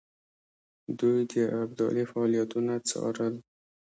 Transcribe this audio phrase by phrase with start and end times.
[0.99, 3.33] دوی د ابدالي فعالیتونه څارل.